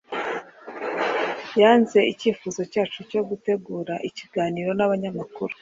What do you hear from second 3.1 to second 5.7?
gutegura ikiganiro n’abanyamakuru.